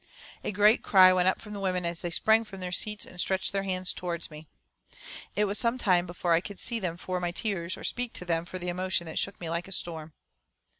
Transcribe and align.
A 0.43 0.51
great 0.51 0.81
cry 0.81 1.13
went 1.13 1.27
up 1.27 1.39
from 1.39 1.53
the 1.53 1.59
women 1.59 1.85
as 1.85 2.01
they 2.01 2.09
sprang 2.09 2.43
from 2.43 2.59
their 2.59 2.71
seats 2.71 3.05
and 3.05 3.21
stretched 3.21 3.51
their 3.53 3.61
hands 3.61 3.93
toward 3.93 4.31
me. 4.31 4.47
It 5.35 5.45
was 5.45 5.59
some 5.59 5.77
time 5.77 6.07
before 6.07 6.33
I 6.33 6.41
could 6.41 6.59
see 6.59 6.79
them 6.79 6.97
for 6.97 7.19
my 7.19 7.29
tears, 7.29 7.77
or 7.77 7.83
speak 7.83 8.11
to 8.13 8.25
them 8.25 8.45
for 8.45 8.57
the 8.57 8.69
emotion 8.69 9.05
that 9.05 9.19
shook 9.19 9.39
me 9.39 9.47
like 9.47 9.67
a 9.67 9.71
storm. 9.71 10.13